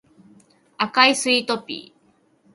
[0.79, 2.01] 赤いスイートピー